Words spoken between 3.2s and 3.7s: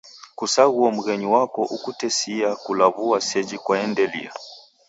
seji